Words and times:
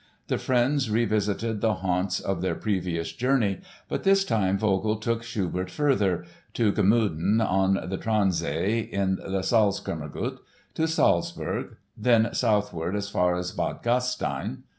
The 0.29 0.39
friends 0.39 0.89
revisited 0.89 1.61
the 1.61 1.75
haunts 1.75 2.19
of 2.19 2.41
their 2.41 2.55
previous 2.55 3.11
journey, 3.11 3.59
but 3.87 4.01
this 4.01 4.25
time 4.25 4.57
Vogl 4.57 4.95
took 4.99 5.21
Schubert 5.21 5.69
further—to 5.69 6.73
Gmunden, 6.73 7.39
on 7.39 7.73
the 7.87 7.97
Traunsee 7.99 8.91
in 8.91 9.17
the 9.17 9.43
Salzkammergut; 9.43 10.39
to 10.73 10.87
Salzburg; 10.87 11.77
then 11.95 12.29
southward 12.33 12.95
as 12.95 13.09
far 13.11 13.35
as 13.35 13.51
Bad 13.51 13.83
Gastein. 13.83 14.63